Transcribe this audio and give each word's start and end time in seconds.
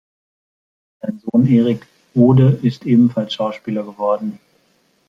Sein 1.03 1.19
Sohn 1.19 1.45
Erik 1.45 1.85
Ode 2.15 2.57
ist 2.63 2.87
ebenfalls 2.87 3.35
Schauspieler 3.35 3.83
geworden. 3.83 4.39